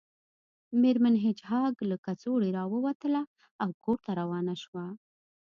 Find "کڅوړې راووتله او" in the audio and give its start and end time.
2.05-3.69